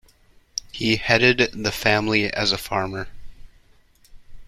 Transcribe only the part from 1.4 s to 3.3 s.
the family as a farmer.